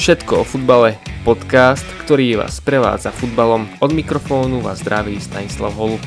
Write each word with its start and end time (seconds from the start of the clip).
Všetko 0.00 0.32
o 0.40 0.44
futbale, 0.48 0.96
podcast, 1.28 1.84
ktorý 2.00 2.40
vás 2.40 2.56
prevádza 2.64 3.12
futbalom. 3.12 3.68
Od 3.84 3.92
mikrofónu 3.92 4.64
vás 4.64 4.80
zdraví 4.80 5.20
Stanislav 5.20 5.76
Holub. 5.76 6.00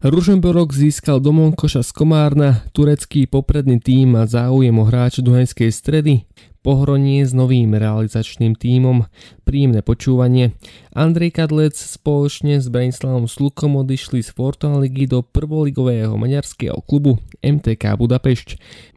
Ružomberok 0.00 0.72
získal 0.72 1.20
do 1.20 1.36
Monkoša 1.36 1.84
z 1.84 1.92
Komárna, 1.92 2.64
turecký 2.72 3.28
popredný 3.28 3.76
tým 3.76 4.16
a 4.16 4.24
záujem 4.24 4.72
o 4.72 4.88
hráč 4.88 5.20
Dunajskej 5.20 5.68
stredy 5.68 6.24
pohronie 6.60 7.24
s 7.24 7.32
novým 7.32 7.72
realizačným 7.72 8.56
tímom. 8.56 9.08
Príjemné 9.48 9.80
počúvanie. 9.80 10.52
Andrej 10.92 11.36
Kadlec 11.40 11.76
spoločne 11.76 12.60
s 12.60 12.68
Branislavom 12.68 13.24
Slukom 13.24 13.80
odišli 13.80 14.20
z 14.20 14.30
Fortuna 14.32 14.80
ligy 14.80 15.08
do 15.08 15.24
prvoligového 15.24 16.12
maďarského 16.20 16.80
klubu 16.84 17.16
MTK 17.40 17.96
Budapešť. 17.96 18.48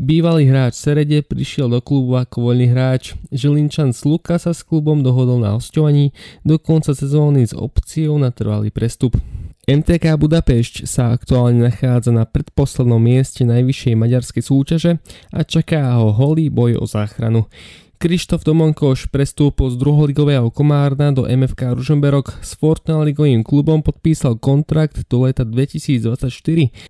Bývalý 0.00 0.48
hráč 0.48 0.80
Serede 0.80 1.20
prišiel 1.20 1.68
do 1.68 1.84
klubu 1.84 2.16
ako 2.16 2.50
voľný 2.50 2.72
hráč. 2.72 3.14
Žilinčan 3.28 3.92
Sluka 3.92 4.40
sa 4.40 4.56
s 4.56 4.64
klubom 4.64 5.04
dohodol 5.04 5.44
na 5.44 5.56
hostovaní 5.56 6.16
do 6.42 6.56
konca 6.56 6.96
sezóny 6.96 7.44
s 7.44 7.52
opciou 7.52 8.16
na 8.16 8.32
trvalý 8.32 8.72
prestup. 8.72 9.16
MTK 9.70 10.18
Budapešť 10.18 10.82
sa 10.82 11.14
aktuálne 11.14 11.70
nachádza 11.70 12.10
na 12.10 12.26
predposlednom 12.26 12.98
mieste 12.98 13.46
najvyššej 13.46 13.94
maďarskej 13.94 14.42
súťaže 14.42 14.98
a 15.30 15.46
čaká 15.46 15.94
ho 15.94 16.10
holý 16.10 16.50
boj 16.50 16.82
o 16.82 16.90
záchranu. 16.90 17.46
Krištof 18.00 18.48
Domonkoš 18.48 19.12
prestúpil 19.12 19.68
z 19.68 19.76
druholigového 19.76 20.48
Komárna 20.48 21.12
do 21.12 21.28
MFK 21.28 21.76
Ružomberok 21.76 22.32
s 22.40 22.56
Fortuna 22.56 23.04
ligovým 23.04 23.44
klubom 23.44 23.84
podpísal 23.84 24.40
kontrakt 24.40 25.04
do 25.04 25.28
leta 25.28 25.44
2024. 25.44 26.32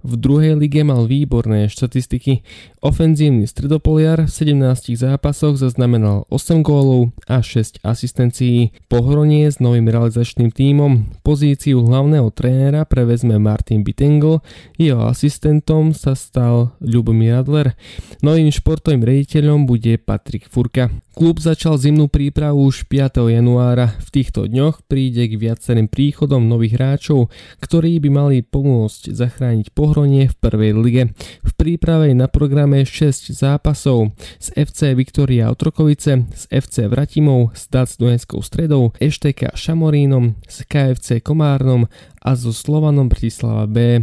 V 0.07 0.13
druhej 0.15 0.55
lige 0.55 0.87
mal 0.87 1.11
výborné 1.11 1.67
štatistiky. 1.67 2.47
Ofenzívny 2.79 3.51
stredopoliar 3.51 4.23
v 4.23 4.55
17 4.55 4.95
zápasoch 4.95 5.59
zaznamenal 5.59 6.31
8 6.31 6.63
gólov 6.63 7.11
a 7.27 7.43
6 7.43 7.83
asistencií. 7.83 8.71
Pohronie 8.87 9.51
s 9.51 9.59
novým 9.59 9.91
realizačným 9.91 10.55
tímom 10.55 11.11
pozíciu 11.27 11.91
hlavného 11.91 12.31
trénera 12.31 12.87
prevezme 12.87 13.35
Martin 13.43 13.83
Bittengel, 13.83 14.47
jeho 14.79 15.11
asistentom 15.11 15.91
sa 15.91 16.15
stal 16.15 16.79
Ľubomír 16.79 17.43
Adler. 17.43 17.75
Novým 18.23 18.55
športovým 18.55 19.03
rediteľom 19.03 19.67
bude 19.67 19.99
Patrik 19.99 20.47
Furka. 20.47 21.00
Klub 21.11 21.37
začal 21.43 21.77
zimnú 21.77 22.09
prípravu 22.09 22.71
už 22.71 22.89
5. 22.89 23.29
januára. 23.29 23.99
V 24.01 24.09
týchto 24.09 24.49
dňoch 24.49 24.87
príde 24.89 25.29
k 25.29 25.37
viacerým 25.37 25.91
príchodom 25.91 26.49
nových 26.49 26.81
hráčov, 26.81 27.29
ktorí 27.61 28.01
by 28.01 28.09
mali 28.09 28.37
pomôcť 28.41 29.13
zachrániť 29.13 29.75
pohronie 29.77 30.31
v 30.31 30.35
prvej 30.41 30.73
lige. 30.81 31.03
V 31.45 31.53
príprave 31.59 32.15
je 32.15 32.17
na 32.17 32.31
programe 32.31 32.89
6 32.89 33.37
zápasov 33.37 34.17
z 34.41 34.49
FC 34.57 34.97
Viktoria 34.97 35.53
Otrokovice, 35.53 36.25
z 36.33 36.43
FC 36.49 36.89
Vratimov, 36.89 37.53
s 37.53 37.69
DAC 37.69 38.01
Dunajskou 38.01 38.41
stredou, 38.41 38.97
Ešteka 38.97 39.53
Šamorínom, 39.53 40.41
s 40.49 40.65
KFC 40.65 41.21
Komárnom 41.21 41.85
a 42.25 42.31
so 42.33 42.57
Slovanom 42.57 43.13
Bratislava 43.13 43.69
B. 43.69 44.01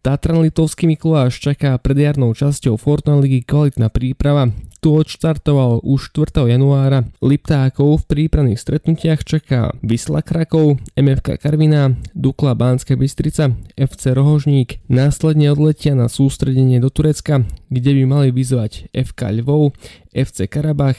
Tatran 0.00 0.40
Litovský 0.40 0.88
Mikuláš 0.88 1.36
čaká 1.44 1.76
pred 1.76 2.00
jarnou 2.00 2.32
časťou 2.32 2.80
Fortuna 2.80 3.20
ligy 3.20 3.44
kvalitná 3.44 3.92
príprava. 3.92 4.48
Tu 4.80 4.88
odštartoval 4.88 5.84
už 5.84 6.16
4. 6.16 6.48
januára. 6.48 7.04
Liptákov 7.20 8.00
v 8.00 8.08
prípravných 8.08 8.56
stretnutiach 8.56 9.28
čaká 9.28 9.76
Vysla 9.84 10.24
Krakov, 10.24 10.80
MFK 10.96 11.36
Karviná, 11.36 11.92
Dukla 12.16 12.56
Bánska 12.56 12.96
Bystrica, 12.96 13.52
FC 13.76 14.16
Rohožník. 14.16 14.80
Následne 14.88 15.52
odletia 15.52 15.92
na 15.92 16.08
sústredenie 16.08 16.80
do 16.80 16.88
Turecka, 16.88 17.44
kde 17.68 17.90
by 18.00 18.04
mali 18.08 18.28
vyzvať 18.32 18.88
FK 18.96 19.44
Lvov, 19.44 19.76
FC 20.16 20.48
Karabach 20.48 20.96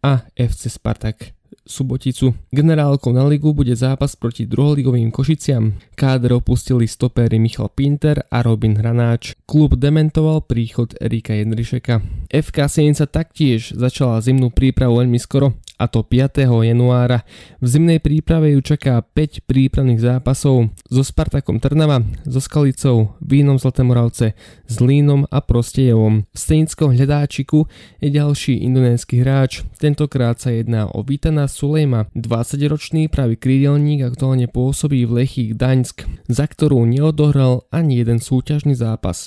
a 0.00 0.24
FC 0.40 0.72
Spartak. 0.72 1.37
Suboticu. 1.68 2.34
Generálkou 2.48 3.12
na 3.12 3.28
ligu 3.28 3.52
bude 3.52 3.76
zápas 3.76 4.16
proti 4.16 4.48
druholigovým 4.48 5.12
Košiciam. 5.12 5.76
Káder 5.94 6.32
opustili 6.32 6.88
stopéry 6.88 7.36
Michal 7.36 7.68
Pinter 7.68 8.24
a 8.32 8.42
Robin 8.42 8.74
Hranáč. 8.74 9.36
Klub 9.44 9.76
dementoval 9.76 10.48
príchod 10.48 10.96
Erika 10.96 11.36
Jedrišeka. 11.36 12.00
FK 12.32 12.56
Sienica 12.66 13.04
taktiež 13.04 13.76
začala 13.76 14.24
zimnú 14.24 14.48
prípravu 14.48 15.04
veľmi 15.04 15.20
skoro 15.20 15.54
a 15.78 15.86
to 15.86 16.02
5. 16.02 16.42
januára. 16.42 17.22
V 17.62 17.66
zimnej 17.70 18.02
príprave 18.02 18.50
ju 18.50 18.60
čaká 18.60 18.98
5 18.98 19.46
prípravných 19.46 20.02
zápasov 20.02 20.74
so 20.90 21.02
Spartakom 21.06 21.62
Trnava, 21.62 22.02
so 22.26 22.42
Skalicou, 22.42 23.14
Vínom 23.22 23.62
Zlaté 23.62 23.86
Moravce, 23.86 24.34
s 24.66 24.76
Línom 24.82 25.22
a 25.30 25.38
Prostejevom. 25.38 26.26
V 26.34 26.38
stenickom 26.38 26.98
hľadáčiku 26.98 27.70
je 28.02 28.10
ďalší 28.10 28.58
indonésky 28.66 29.22
hráč, 29.22 29.62
tentokrát 29.78 30.42
sa 30.42 30.50
jedná 30.50 30.90
o 30.90 31.06
Vítana 31.06 31.46
Sulejma, 31.58 32.06
20-ročný 32.14 33.10
pravý 33.10 33.34
krídelník 33.34 34.06
aktuálne 34.06 34.46
pôsobí 34.46 35.02
v 35.02 35.26
Lechí 35.26 35.50
Gdaňsk, 35.50 36.06
za 36.30 36.46
ktorú 36.46 36.86
neodohral 36.86 37.66
ani 37.74 37.98
jeden 37.98 38.22
súťažný 38.22 38.78
zápas. 38.78 39.26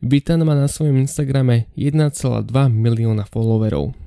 Vitan 0.00 0.40
má 0.48 0.56
na 0.56 0.72
svojom 0.72 1.04
Instagrame 1.04 1.68
1,2 1.76 2.48
milióna 2.72 3.28
followerov. 3.28 4.05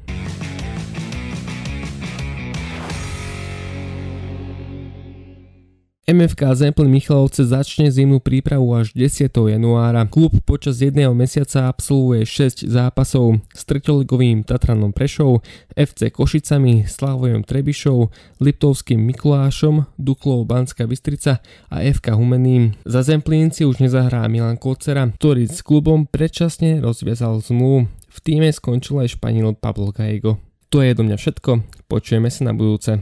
MFK 6.09 6.57
Zemplín 6.57 6.89
Michalovce 6.89 7.45
začne 7.45 7.93
zimnú 7.93 8.17
prípravu 8.17 8.73
až 8.73 8.97
10. 8.97 9.29
januára. 9.29 10.09
Klub 10.09 10.33
počas 10.41 10.81
jedného 10.81 11.13
mesiaca 11.13 11.69
absolvuje 11.69 12.25
6 12.25 12.65
zápasov 12.65 13.37
s 13.53 13.61
treťoligovým 13.69 14.41
Tatranom 14.41 14.89
Prešov, 14.89 15.45
FC 15.77 16.09
Košicami, 16.09 16.89
Slavojom 16.89 17.45
Trebišov, 17.45 18.09
Liptovským 18.41 18.97
Mikulášom, 19.05 19.85
Duklou 20.01 20.49
Banská 20.49 20.89
Bystrica 20.89 21.45
a 21.69 21.85
FK 21.85 22.17
Humeným. 22.17 22.73
Za 22.89 23.05
Zemplínci 23.05 23.69
už 23.69 23.77
nezahrá 23.77 24.25
Milan 24.25 24.57
Kocera, 24.57 25.05
ktorý 25.13 25.45
s 25.45 25.61
klubom 25.61 26.09
predčasne 26.09 26.81
rozviazal 26.81 27.37
zmluvu. 27.45 27.85
V 27.85 28.17
týme 28.25 28.49
skončil 28.49 28.97
aj 29.05 29.13
Španiel 29.13 29.53
Pablo 29.53 29.93
Gallego. 29.93 30.41
To 30.73 30.81
je 30.81 30.89
do 30.89 31.05
mňa 31.05 31.21
všetko, 31.21 31.85
počujeme 31.85 32.33
sa 32.33 32.49
na 32.49 32.57
budúce. 32.57 32.97